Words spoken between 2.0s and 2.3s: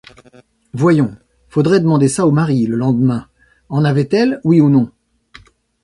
ça